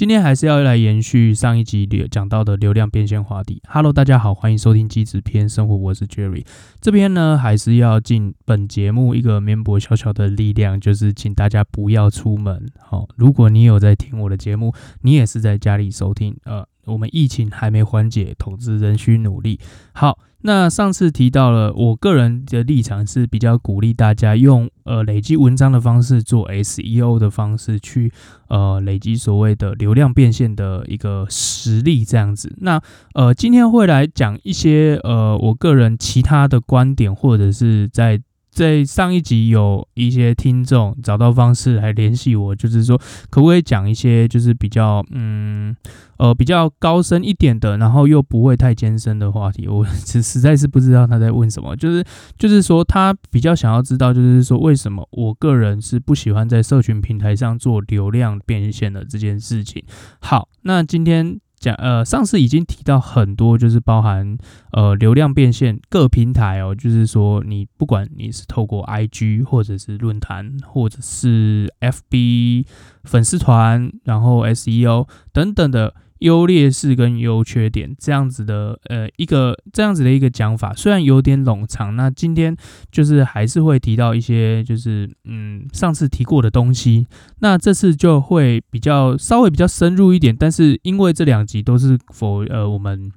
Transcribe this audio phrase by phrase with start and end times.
[0.00, 3.60] 今天还是要来延续上一集讲到的流量变现话题。
[3.68, 6.42] Hello，大家好，欢迎收听机子篇生活，我是 Jerry。
[6.80, 12.66] 这边呢，还是要尽本节目一个绵薄小小的力量，就是请大家不要出门。
[12.78, 14.72] 好，如果你有在听我的节目，
[15.02, 16.34] 你也是在家里收听。
[16.44, 19.58] 呃，我们疫情还没缓解，投资仍需努力。
[19.92, 20.18] 好。
[20.42, 28.10] 那上次提到了，我个人的立场是比较鼓励大家用呃累积文章的方式做 SEO 的方式去
[28.48, 32.56] 呃累积所谓的流量变现的一个实力这样子。
[32.62, 32.80] 那
[33.12, 38.22] 呃今天会来讲一些呃我个人其他的观点，或者是在。
[38.50, 43.00] 在上一集有一些听众找到方式来联系我，就是说
[43.30, 45.74] 可不可以讲一些就是比较嗯
[46.18, 49.68] 呃比较高深一点的，然后又不会太艰深的话题。
[49.68, 52.04] 我实实在是不知道他在问什么，就是
[52.36, 59.82] 就是说他比较想要知道，就是说为什么我个人是不喜欢在社群平台上做流量变现的这件事情。
[60.20, 61.40] 好，那今天。
[61.60, 64.36] 讲呃，上次已经提到很多，就是包含
[64.72, 72.64] 呃流量变现各平台哦，就是说你不管你是透过 IG 或者是论坛或者是 FB
[73.04, 75.94] 粉丝团，然后 SEO 等等的。
[76.20, 82.56] 优劣势跟优缺点这样子的，呃，一个这样子的一个讲法，虽然有点冗长，那今天
[82.90, 87.06] 就是还是会提到一些，就是嗯，上次提过的东西，
[87.40, 93.12] 那这次就会比较稍微比较深入一点，但是因为这两集都是 for 呃我们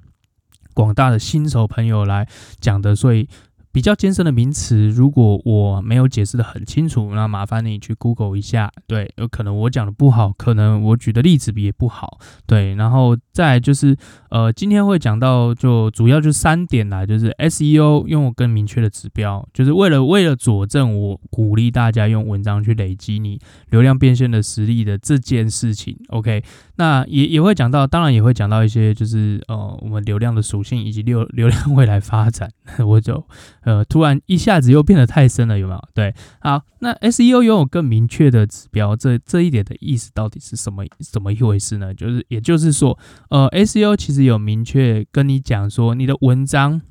[0.74, 2.28] 广大的新手朋友来
[2.60, 3.28] 讲的，所以。
[3.74, 8.70] 比较艰深的名词，如果我没有解释得很清楚，那麻烦你去 Google 一下。
[8.86, 12.20] 对，有可能我讲的不好，可能我举的例子也不好。
[12.46, 13.96] 对，然后再就是，
[14.30, 25.98] 呃，今天会讲到，就主要就三点啦，就是 SEO 用更明确的指标，就是为了为了佐证我鼓励大家用文章去累积你流量变现的实力的这件事情。
[26.10, 26.44] OK，
[26.76, 32.50] 那也也会讲到，当然也会讲到一些，就是呃，我们流量的属性以及流 流量未来发展，
[32.84, 33.24] 我就。
[33.62, 35.88] 呃，突然一下子又变得太深了，有没有？
[35.94, 40.84] 对，好，那 SEO 拥有更明确的指标，这这一点的意思到底是什么？
[41.12, 41.94] 怎么一回事呢？
[41.94, 42.98] 就是，也就是说，
[43.30, 46.82] 呃，SEO 其实有明确跟你讲说，你的文章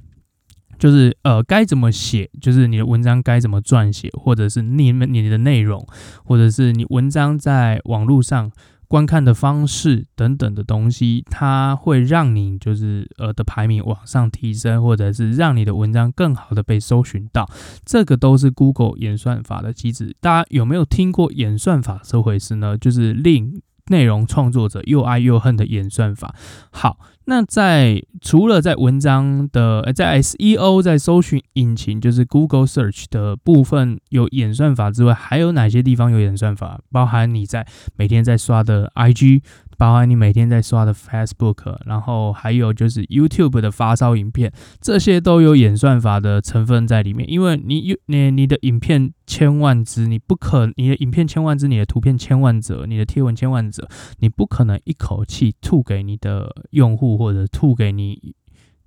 [0.79, 5.85] 就是呃该怎么写，就是你的文章该怎么撰写，或者是你们你的内容，
[6.23, 8.49] 或者是你文章在网络上。
[8.93, 17.49] 观看的方式等等的东西，它会让你就是呃的排名往上提升，或者是让你的文章更好的被搜寻到，
[17.83, 20.15] 这个都是 Google 演算法的机制。
[20.21, 22.77] 大家有没有听过演算法这回事呢？
[22.77, 26.35] 就是令内容创作者又爱又恨的演算法。
[26.69, 26.99] 好。
[27.25, 36.79] 那在除了在文章的在 SEO 在搜寻引擎，就是 Google Search 的部分有演算法之外，还有哪些地方有演算法？
[36.91, 39.41] 包含你在每天在刷的 IG。
[39.77, 44.51] 包含你每天在刷的 Facebook，然后还有就是 YouTube 的发烧影片，
[44.81, 47.29] 这些都有演算法的成分在里面。
[47.29, 53.87] 因为你有你你的影片千万支，你不可你的影片千万支，你的图片千万则，你的贴文千万者，
[54.19, 58.35] 你不可能一口气吐给你的用户或者吐给你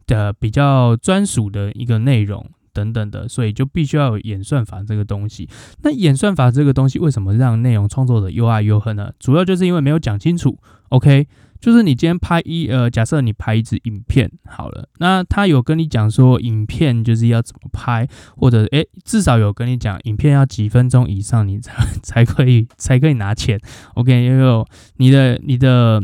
[0.07, 2.49] 的比较专属的一个内容。
[2.77, 5.49] 等等的，所以就必须要有演算法这个东西。
[5.83, 9.11] 那演算法这个东西为什么让内容创作者又爱又恨呢？
[9.19, 10.59] 主要就是因为没有讲清楚。
[10.91, 11.27] OK，
[11.59, 18.07] 就是你今天拍一呃，假设你拍一支影片好了，那他有跟你讲说影片就是要怎么拍，
[18.37, 21.73] 或者诶，至少有跟你讲影片要几分钟以上你才
[22.05, 23.59] 才可以才可以拿钱。
[23.95, 24.67] OK，又有
[24.99, 26.03] 你的你的。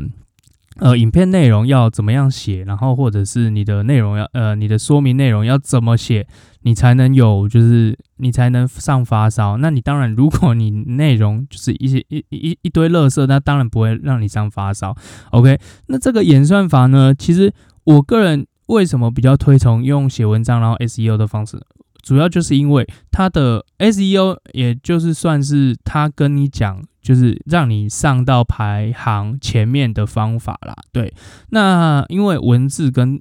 [0.76, 6.26] 呃，影片内容要怎么样写，然后或者是你的内容要呃，你的说明内容要怎么写，
[6.62, 9.58] 你才能有，就是你才能上发烧。
[9.58, 14.96] 那你当然，如果你内容就是一些一一一堆垃圾，那当然不会让你上发烧。
[15.30, 17.52] OK，那这个演算法呢，其实
[17.84, 21.60] 我个人为什么比较推崇用写文章然后 SEO 的方式？
[22.02, 30.75] 主要就是因为它的 SEO，也就是算是他跟你讲，就是让你上到排行前面的方法啦。
[30.93, 31.14] 对，
[31.50, 33.19] 那因为文字跟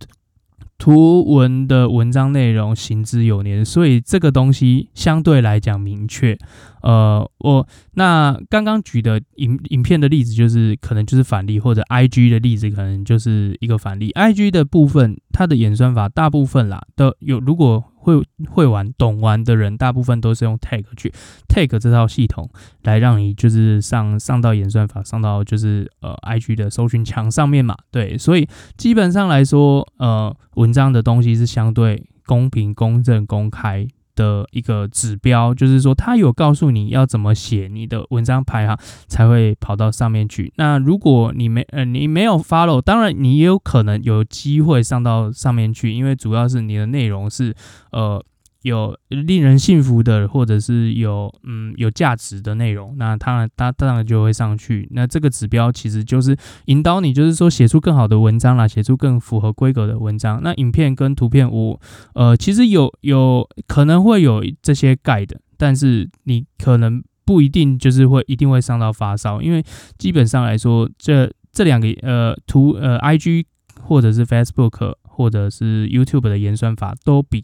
[0.77, 6.35] 图文的文章内容行之有年，所以这个东西相对来讲明确。
[6.81, 14.11] 呃，我那刚刚举的影影片的例子，就是可能就是反例，或者 IG 的例子可能就是一个反例。
[14.13, 21.13] IG 的部分，它的演算法大部分啦都有，如果会会玩懂玩的人，大部分都是用 tag 去
[21.47, 22.49] tag 这套系统
[22.83, 27.77] 来让你就是上上到演算法，上到就是呃 IG 的搜寻墙上面嘛。
[27.91, 28.47] 对，所以
[28.77, 33.87] 基本上来说，呃，文章的东西是相对公平、公正、公开。
[34.15, 38.77] 的一个指标，就是说它有告诉你要怎么写你的文章排行
[39.07, 40.51] 才会跑到上面去。
[40.57, 47.55] 那如果你没呃你没有 follow，当然你也有可能有机会上到上面去，因为主要是你的内容是
[47.91, 48.23] 呃。
[48.63, 54.87] 有令人信服的，或者是有嗯有价值的内容，那当然它当然就会上去。
[54.91, 60.41] 那这个指标其实就是引导你，就是说写出更好的文章啦，写出更符合规格的文章。
[60.43, 61.81] 那影片跟图片我，
[62.13, 69.63] 呃其实有有可能会有这些 guide，但是你可能不一定就是会一定会上到发烧，因为
[69.97, 73.45] 基本上来说，这这两个呃图呃 IG
[73.81, 77.43] 或者是 Facebook 或者是 YouTube 的演算法都比。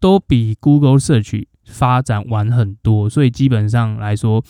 [0.00, 4.42] 都比 Google Search 发展晚很多，所以基本上来说，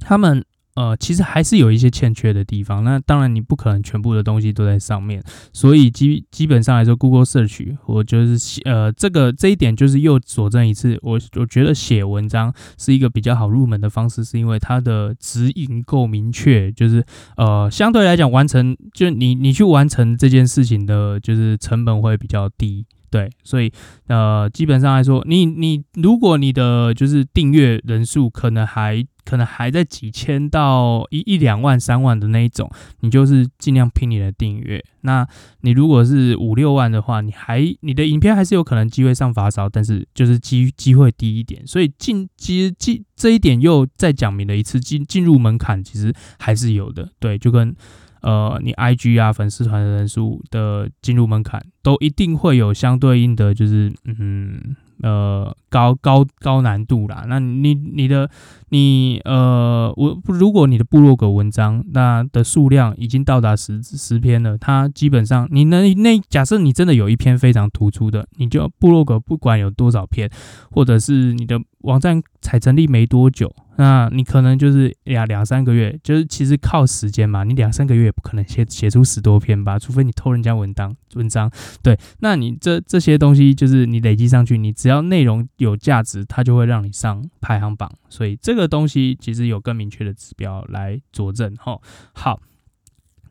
[0.00, 2.82] 他们呃其实还是有一些欠缺的地方。
[2.82, 5.22] 那当然你不可能全部的东西都在上面，
[5.52, 17.04] 所以基基本上来说，Google Search 我就是呃这个这一点就是又佐证一次，我我觉得写文章是一个比较好入门的方式，是因为它的指引够明确，就是
[17.36, 22.86] 呃相对来讲完成就你你去完成这件事情的，就是成本会比较低。
[23.12, 23.70] 对，所以
[24.06, 32.70] 呃，基本上来说，你你如果你的就是订阅人数可能还可能还在几千到一一两万、三万的那一种，
[33.00, 34.82] 你就是尽量拼你的订阅。
[35.02, 35.28] 那
[35.60, 41.66] 你如果是五六万的话，你还你的影片还是有可能机会上发烧，但是就是机机会低一点。
[41.66, 47.10] 所以进其实进这一点又再讲明了一次，进进入门槛其实还是有的。
[47.20, 47.76] 对，就跟。
[48.22, 54.74] 呃，你 IG 啊，粉丝团的人数的进入门槛，都一定会有相对应的，就是嗯。
[55.02, 57.24] 呃，高高高难度啦。
[57.26, 58.30] 那你你的
[58.72, 70.28] 你呃，我如果你的部落格文章那的数量已经到达十十篇了，它基本上你能那假设你真的有一篇非常突出的，你就部落格不管有多少篇，
[70.70, 81.50] 或者是你的网站才成立没多久，那你可能就是呀两三个月，就是其实靠时间嘛，你两三个月也不可能写写出十多篇吧，除非你偷人家文档文章，
[81.82, 84.72] 对，那你这这些东西就是你累积上去，你。
[84.72, 91.52] 只要内容有价值，它就会让你上排行榜，所以这个这东西其实有更明确的指标来佐证。
[91.58, 91.82] 吼，
[92.12, 92.40] 好，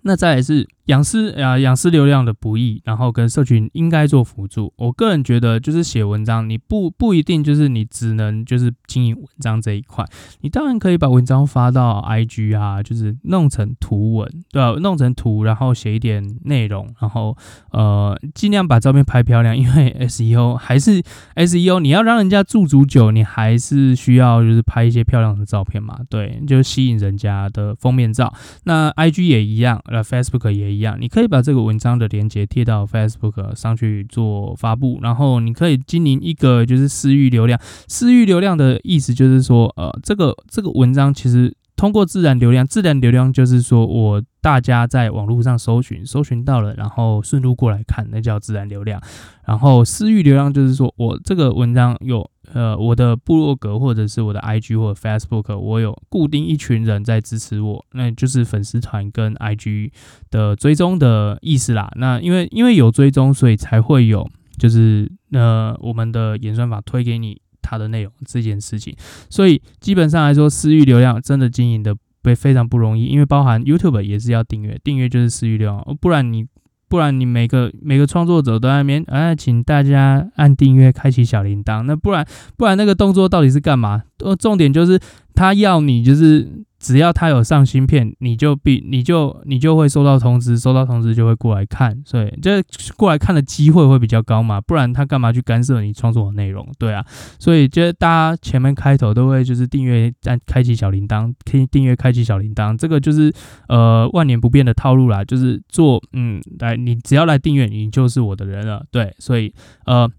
[0.01, 0.67] 那再来是。
[0.85, 4.73] 养丝啊，养丝流量的不易，然后跟社群应该做辅助。
[4.77, 10.03] 我个人觉得，就是写文章，你不不一定就是你只能就是经营文章这一块，
[10.41, 14.71] 你当然可以把文章发到 IG 啊，就是弄成图文，对吧？
[14.81, 17.37] 弄成图，然后写一点内容，然后
[17.71, 21.03] 呃，尽量把照片拍漂亮，因为 SEO 还是
[21.35, 28.33] SEO，你要让人家驻足久，你还是需要就是拍一些漂亮的照片嘛，对，就吸引人家的封面照。
[28.63, 30.70] 那 IG 也一样，呃，Facebook 也。
[30.71, 37.59] 一样，你可以把这个文章的链接贴到 Facebook 上去做发布，然后你可以经营一个就是私域流量。
[37.87, 49.01] 私域流量的意思就是说，呃，这个这个文章其实通过自然流量，自然流量就是说我大家在网络上搜寻，搜寻到了，然后顺路过来看，那叫自然流量。
[49.47, 52.29] 然后私域流量就是说我这个文章有。
[52.53, 59.89] 呃，我的部落格或者是我的 IG 或者 Facebook，我有固定一群人在支持我，那就是粉丝团跟 IG
[60.29, 61.89] 的追踪的意思啦。
[61.95, 68.95] 那因为因为有追踪，所以才会有就是呃我们的演算法推给你它的内容这件事情。
[69.29, 76.45] 所以基本上来说，私域流量真的经营的非非常不容易，因为包含 YouTube 也是要订阅，订阅就是私域流量，不然你。
[76.89, 81.83] 不然你每个每个创作者都在那边，哎，请大家按订阅，开启小铃铛。
[81.83, 84.03] 那不然不然那个动作到底是干嘛？
[84.17, 84.99] 呃，重点就是
[85.33, 86.65] 他要你就是。
[86.81, 92.61] 只要他有上新片，你就必你就你就会收到通知，收到通知就会过来看，所以这
[92.97, 96.67] 过来看的机会会比较高嘛，不然他干嘛去干涉你创作的内容？
[96.79, 97.05] 对啊，
[97.37, 103.31] 所以就大家前面开头都会就是订阅按开启小铃铛，可以订阅开启小铃铛，这个就是
[103.67, 109.53] 呃万年不变的套路啦，就是做嗯来你只要来订阅，你就是我的人了，对，所以
[109.85, 110.11] 呃。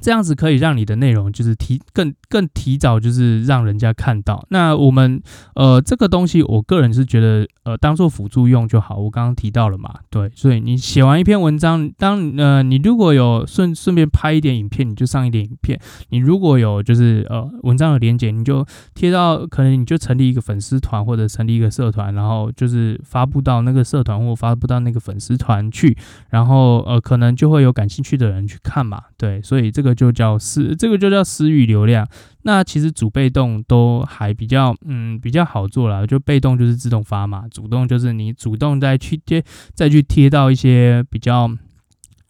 [0.00, 4.44] 这样子可以让你的内容就是提更更提早，就是让人家看到。
[4.48, 5.22] 那我们
[5.54, 8.96] 呃这个东西，我个人是觉得呃当做辅助用就好。
[8.96, 15.78] 我刚刚提到了嘛，对，所以你写完一篇文章，当呃你如果有顺顺便拍一点影片，你就上一点影片。
[16.08, 18.64] 你如果有就是呃文章的连结，你就
[18.94, 25.96] 贴到，可能你就成立一个粉丝团或者成立一个社团，然后就是发布到那个社团或发布到那个粉丝团去，
[26.30, 29.89] 然后呃可能就会有感兴趣的人去看嘛，对，所以这个。
[29.94, 32.06] 就叫私，这个就叫私域流量。
[32.42, 36.06] 那其实主被动都还比较，嗯，比较好做啦。
[36.06, 39.44] 就被动就是自动发嘛，主动就是你主动再去贴，
[39.74, 41.50] 再去贴到一些比较，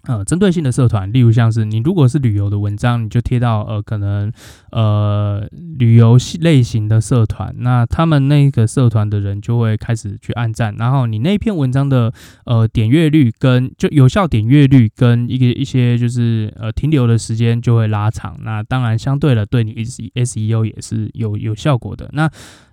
[0.04, 4.32] 呃，针对性的社团，例如像是你如果是旅游的文章，你就贴到呃可能
[4.70, 5.46] 呃
[5.78, 12.12] 旅游类型的社团，那他们那个社团的人就会开始去按赞，然后你那篇文章的
[12.46, 22.08] 呃点阅率跟就有效点阅率跟一个一些就是呃停留的时间就会拉长，那当然相对的对你 SEO 也是有有效果的。
[22.12, 22.30] 那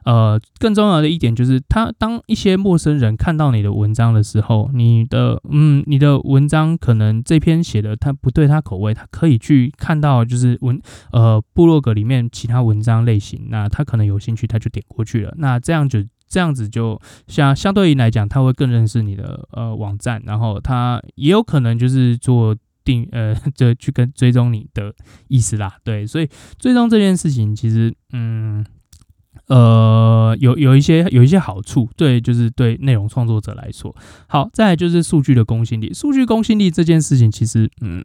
[0.08, 10.80] 呃，更重要的一点就是，他当一些陌生人看到你的文章的时候，你的嗯，你的文章可能这篇写的他不对他口味，他可以去看到就是文
[11.12, 15.34] 呃部落格里面其他文章类型，那他可能有兴趣，他就点过去了。
[15.40, 16.98] 那这样就这样子就
[17.28, 24.94] 相相对于来讲，他会更认识你的呃网站，然后他也有可能就是做定 呃就去跟追踪你的
[25.28, 25.76] 意思啦。
[25.84, 28.66] 对，所以追踪这件事情其实嗯。
[29.48, 33.96] 呃，有有一些有一些好处，对，就是对内容创作者来说，
[34.28, 35.94] 好，再来就是数据的公信力。
[35.94, 38.04] 数据公信力这件事情，其实，嗯，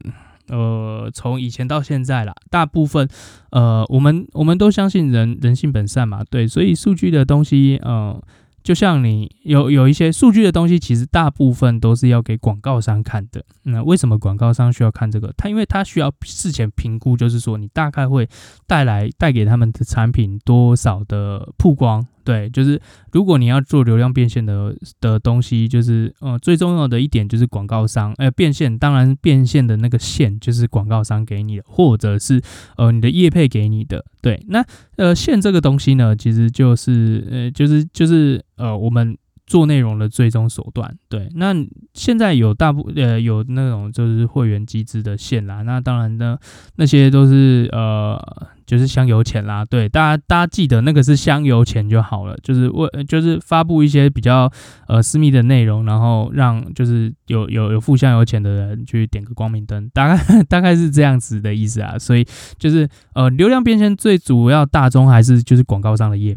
[0.48, 3.08] 呃，从以前到现在啦，大部分，
[3.50, 8.20] 呃，我们我们都相信人人性本善嘛，对，所以数据的东西，嗯。
[8.62, 13.44] 就像你有有一些数据的东西，其实大部分都是要给广告商看的。
[13.64, 15.32] 那为什么广告商需要看这个？
[15.36, 18.28] 他因为他需要事前评估，就是说你大概会
[18.66, 22.06] 带来带给他们的产品多少的曝光。
[22.24, 22.80] 对，就是
[23.12, 32.40] 如果你要做流量变现的的东西，就是呃最重要的一点就是广告商，呃变现，当然变现的那个线就是广告商给你的，或者是
[32.76, 34.04] 呃你的业配给你的。
[34.20, 34.64] 对，那
[34.96, 39.16] 呃线这个东西呢，其实就是呃就是就是呃我们。
[39.52, 41.54] 做内容的最终手段，对，那
[41.92, 46.38] 现在有大部呃有那种就是会员机制的线啦，那当然呢
[46.76, 48.18] 那些都是呃
[48.64, 54.50] 就是香油钱啦，对，大家大家记得那个是香油钱就好了，就是为就是发布一些比较
[54.88, 62.24] 呃私密的内容，然后让就是有有有付香油钱的人去点个光明灯，大概大概是这样子的意思啊，所以
[62.58, 66.34] 就是呃流量变现最主要大宗还是就是广告商的业。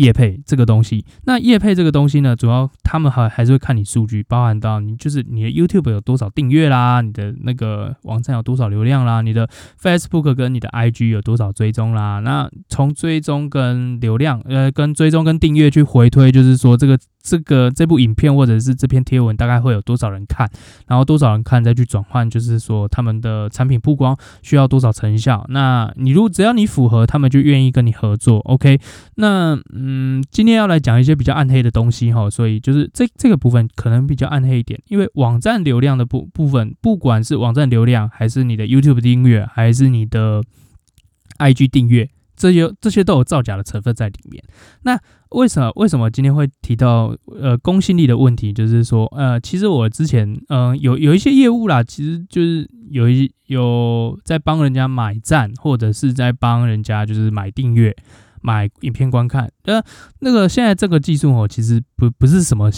[0.00, 9.48] 业配这个东西，那业配这个东西呢，主要他们还还是会看你数据，包含到你就是你的 YouTube 有多少订阅啦，你的那个网站有多少流量啦，你的
[9.80, 12.20] Facebook 跟你的 IG 有多少追踪啦。
[12.20, 16.98] 那从追踪跟流量，呃，跟追踪跟订阅去回推，就是说这个。
[17.22, 20.50] 这个这部影片或者是这篇贴文大概会有多少人看，
[20.86, 25.44] 然后多少人看再去转换，就是说他们的产品曝光需要多少成效。
[25.48, 28.38] 那你如果只要你符合，他们就愿意跟你合作。
[28.40, 28.80] OK，
[29.16, 40.42] 那嗯，今天要来讲一些比较暗黑的东西哈，所以就是这这个部分可能比较暗黑一点，因为网站流量的部部分，不管是网站流量，还是你的 YouTube 订阅，还是你的
[41.38, 42.08] IG 订阅。
[42.40, 44.42] 这些这些都有造假的成分在里面。
[44.82, 44.98] 那
[45.32, 48.50] 为什么为什么今天会提到呃公信力的问题？
[48.50, 57.94] 就是说呃，其实我之前嗯、有有一些业务啦，其实就是有一有在帮人家买赞，或者是在帮人家就是买订阅、
[58.40, 59.52] 买影片观看。
[59.64, 59.82] 呃，
[60.20, 62.70] 那个现在这个技术哦，其实不不是什么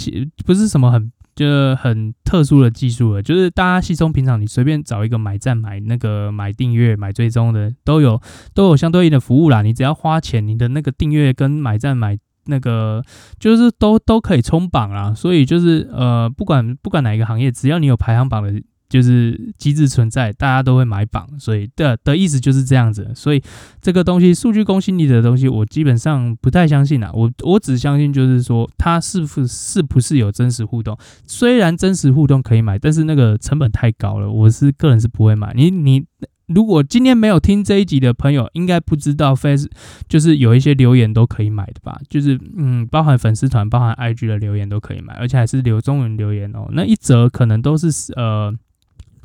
[0.44, 1.12] 不是什么很。
[1.34, 8.20] 就很特殊的技术了，就是大家稀松平常，你随便找一个买站、买那个买订阅、买追踪的，都有
[8.54, 9.62] 都有相对应的服务啦。
[9.62, 13.02] 你只要花钱，你的那个订阅跟买站买那个，
[13.38, 15.14] 就是都都可以冲榜啦。
[15.14, 18.62] 所以就是呃，不管不管哪一个行业，只要你有排行榜的。
[18.92, 23.10] 就是机制存在，大家都会买榜，所以的的意思就是这样子。
[23.14, 23.42] 所以
[23.80, 27.10] 这个东西，数据公信力的东西，我基本上不太相信啊。
[27.14, 30.94] 我我只相信就是说，它是不是不是有真实互动？
[31.26, 35.54] 虽然真实互动可以买，但是那个成本太高了，我是个人是不会买。
[35.56, 36.04] 你你
[36.48, 39.70] 如果今天没有听这一集的朋友，应该不知道 Face
[40.06, 41.98] 就是有一些留言都可以买的吧？
[42.10, 46.68] 就是嗯，包含粉丝团、包含 IG 的留言都可以买，而且还是留中文留言哦。
[46.72, 48.54] 那一则可能都是呃。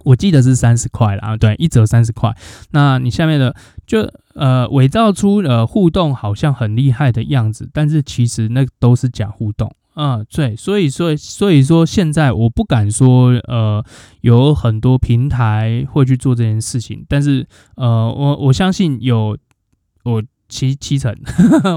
[0.07, 2.33] 我记得是三十块了啊，对，一折三十块。
[2.71, 13.83] 那你下面的就呃伪造出呃互动好像很厉害的样子，但是其实那都是假互动嗯，对，所以说所以说现在我不敢说呃
[14.21, 19.37] 有很多平台会去做这件事情，但是呃我我相信有
[20.03, 20.23] 我。
[20.50, 21.16] 七七成，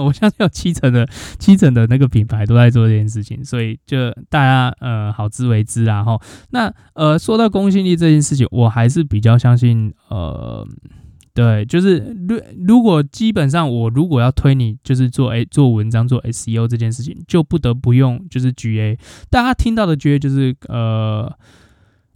[0.04, 1.06] 我相信有七成的
[1.38, 6.20] 七成的那个品牌都在做这件事情，所以就大家呃好自为之啊齁。
[6.50, 10.66] 那呃说到公信力这件事情，我还是比较相信呃
[11.34, 18.98] 对，就是如如果基本上我如果要推你就是做诶做文章做 SEO 这件事情，就不得不用就是 GA，
[19.30, 21.32] 大家听到的 GA 就是呃。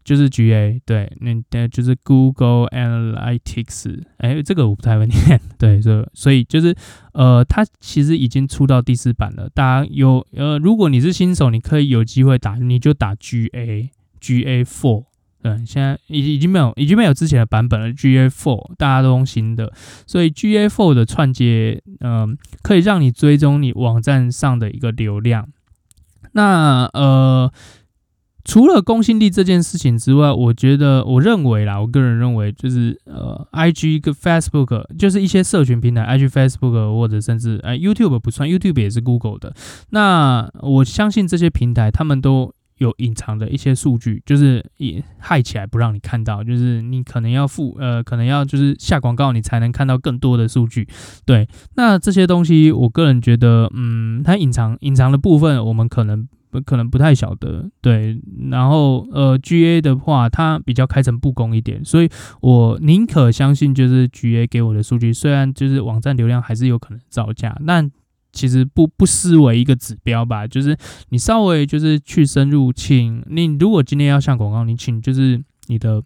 [0.05, 6.77] 就是 GA 对，那就是 Google Analytics，哎，这个我不太会念，对，所以所以就是
[7.15, 9.49] 呃，它其实已经出到第四版了。
[9.49, 13.89] 大家有呃，如果你是新手，你可以有机会打，你就打 GA
[14.21, 15.05] GA Four，
[15.43, 19.73] 对，现在已已经没有已经没有之前的版本了 GA Four 大家都用新的，
[20.07, 25.49] 所以 GA Four 的串接，嗯、可以让你追踪你网站上的一个流量。
[26.33, 27.51] 那呃。
[28.45, 39.55] 除了公信力这件事情之外，我觉得，我认为啦，我个人认为，就是呃，IG 跟 Facebook，就是一些社群平台，IG、Facebook 或者甚至呃，YouTube 不算，YouTube 也是 Google 的。
[39.91, 50.87] 那我相信这些平台，他们都有隐藏的一些数据，就是也害起来不让你看到，就是你可能要付呃，可能要就是下广告，你才能看到更多的数据。
[51.25, 56.29] 对，那这些东西，我个人觉得，嗯，它隐藏隐藏的部分，我们可能。
[56.61, 58.21] 可能不太晓得，对，
[58.51, 62.09] 然后呃，GA 的话，它比较开诚布公一点，所以
[62.41, 67.91] 我宁可相信就是 GA 给我的数据，虽然就是网站流量还是有可能造假，但
[68.33, 70.77] 其实不不失为一个指标吧，就是
[71.11, 76.03] 你稍微就是去深入，请你如果今天要上广告，你请就是你的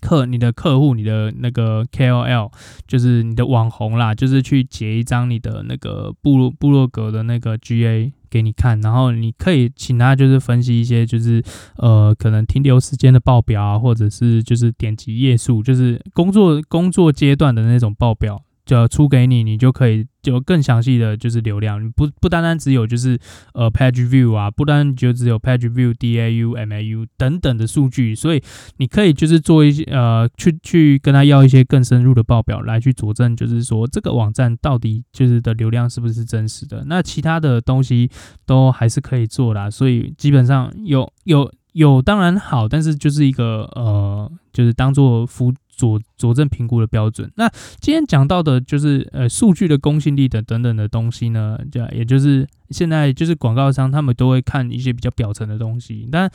[0.00, 2.52] 客、你的客户、你的那个 KOL，
[2.86, 8.12] 就是你的网红啦，就是去截一张你的那个部落部落格的那个 GA。
[8.30, 11.42] 给你看，然后你可以请他就是分析一些就是
[11.76, 18.42] 呃可能停留时间的报表啊，或者是就是点击页数，就是工作工作阶段的那种报表。
[18.68, 23.18] 就出给你，你就可以就更详细的就是流量，不不单单只有就是
[23.54, 28.42] 呃 page view 啊，不单就只有 page view、DAU、MAU 等等的数据，所以
[28.76, 36.84] 你可以就是做一些呃去去跟他要一些更深入的报表来去佐证，就是说这个网站到底就是的流量是不是真实的。
[36.86, 38.10] 那其他的东西
[38.44, 45.54] 都还是可以做的，所以基本上有有有当然好，但是就是一个呃就是当做辅。
[45.78, 47.30] 佐佐证评估的标准。
[47.36, 47.48] 那
[47.80, 56.28] 今天讲到的就是呃数据的公信力的等等的东西呢，就也就是现在就是广告商他们都会看一些比较表层的东西，但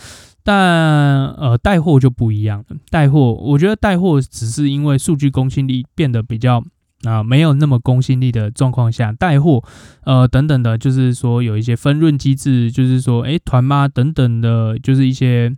[0.43, 2.77] 但呃带货就不一样了。
[2.89, 6.63] 带货我觉得带货只是因为数据公信力变得比较
[7.03, 9.61] 啊、没有那么公信力的状况下，带货
[10.05, 15.53] 呃等等的，就是说有一些分润机制，就是说诶团妈等等的，就是一些。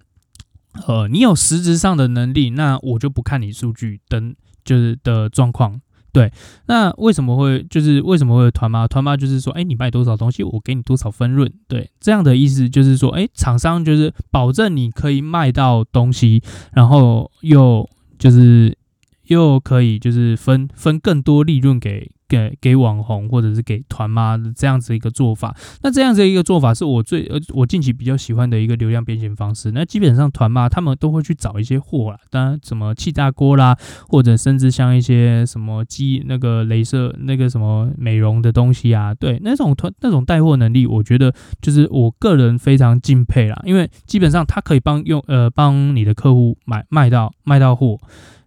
[0.87, 5.81] 呃，你有实质上的能力，那我就不看你数据等就是的状况。
[6.11, 6.31] 对，
[6.67, 8.87] 那为什么会就是为什么会团妈？
[8.87, 11.51] 团妈就是说，哎，你卖多少东西，我给你多少分润。
[11.67, 18.77] 对，这样的意思就是说，哎，厂商就是保证你可以卖到东西，然后又就是
[19.25, 22.09] 又可以就是分分更多利润给。
[22.27, 29.71] 给给网红或者是给团妈这样子一个做法，那这样子一个做法是我最呃我近期比较喜欢的一个流量变现方式。
[29.71, 47.99] 那基本上团妈他们都会去找一些货啦，当然什么气炸锅啦，或者甚至像一些什么机那个镭射那个什么美容的东西啊，对那种团那种带货能力，我觉得就是我个人非常敬佩啦，因为基本上他可以帮用呃帮你的客户买卖到卖到货。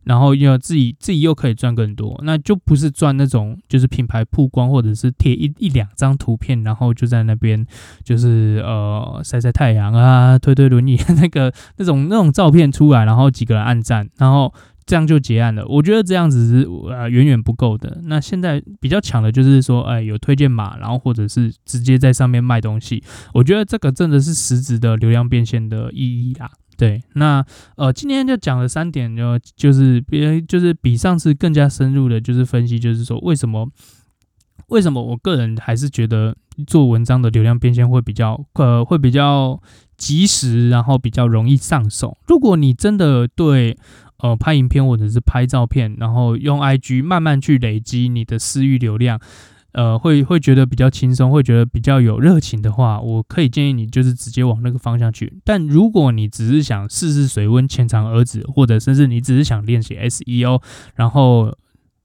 [0.09, 7.64] 然后又自己自己又可以赚更多，那就不是赚那种就是品牌曝光或者是贴一一两张图片，然后就在那边
[8.03, 14.51] 就是呃晒晒太阳啊，推推轮椅那个那种那种照片出来，然后几个人按赞，然后
[14.87, 15.66] 这样就结案了。
[15.68, 18.01] 我觉得这样子是呃远远不够的。
[18.05, 23.05] 那现在比较强的就是说，哎，有推荐码，然后或者是直接在上面卖东西。
[23.35, 26.51] 我觉得这个真的是实质的流量变现的意义啦。
[26.79, 27.45] 对，那
[27.77, 33.69] 呃，今天就讲了三点，就就是别就是比上次更加深入的，就是分析，就是说为什么
[34.69, 36.37] 为什么我个人还是觉得
[36.69, 39.61] 做文章的流量变现会比较呃会比较
[39.97, 42.17] 及时，然后比较容易上手。
[42.29, 43.77] 如果你真的对
[44.19, 49.19] 呃拍影片或者是拍照片，然后用 IG 慢慢去累积你的私域流量。
[49.79, 55.33] 呃，会会觉得比较轻松，会觉得比较有热情的话，我可以建议你就是直接往那个方向去。
[55.45, 60.61] 但如果你只是想试试水温、浅尝而止，或者甚至你只是想练习 SEO，
[60.97, 61.57] 然后。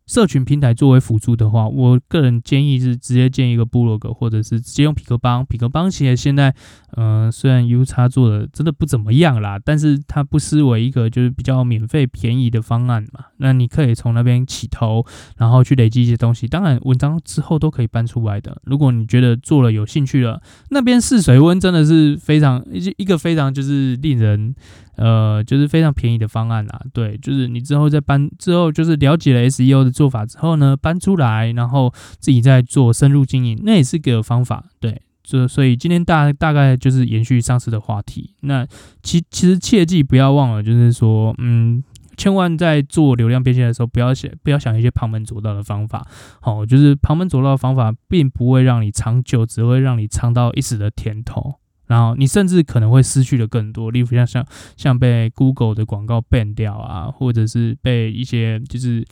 [0.05, 5.45] 社群平台作为辅助的话，我个人建议是直接建一个部落格，或者是直接用匹克邦。
[5.45, 6.53] 匹克邦其实现在，
[6.97, 13.25] 嗯、虽然 UX 做的真的不怎么样啦，但是它不失为一个就是比较免费便宜的方案嘛。
[13.37, 15.05] 那你可以从那边起头，
[15.37, 16.47] 然后去累积一些东西。
[16.47, 18.61] 当然，文章之后都可以搬出来的。
[18.65, 24.53] 如果你觉得做了有兴趣了，那边试水温真的是非常一一个非常就是令人。
[24.95, 38.67] 呃，就是非常便宜的方案啦，对，就是你之后再搬之后，就是了解了 SEO 的做法之后呢，搬出来，然后自己再做深入经营，那也是个方法，对，就所以今天大大概就是延续上次的话题，那
[39.01, 41.83] 其其实切记不要忘了，就是说，嗯，
[42.15, 46.05] 千万在做流量变现的时候，不要想不要想一些旁门左道的方法，
[46.39, 51.55] 好，就是旁门左道的方法并不会让你长久，只会让你尝到一时的甜头。
[51.87, 54.45] 然后你甚至可能会失去的更多，例如像像
[54.77, 59.05] 像被 Google 的广告 ban 掉啊，或者是被一些就是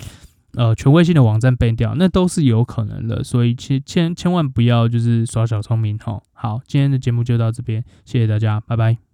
[0.54, 3.24] 呃权威性的网站 ban 掉，那都是有可能的。
[3.24, 6.24] 所以千千千万不要就是耍小聪明吼。
[6.34, 9.11] 好，今天的节目就到这边，谢谢大家，拜拜。